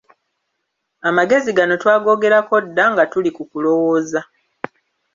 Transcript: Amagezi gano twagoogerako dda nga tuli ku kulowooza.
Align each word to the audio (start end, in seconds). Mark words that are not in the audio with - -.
Amagezi 1.07 1.49
gano 1.57 1.73
twagoogerako 1.81 2.55
dda 2.67 2.85
nga 2.91 3.03
tuli 3.11 3.29
ku 3.35 3.43
kulowooza. 3.51 4.21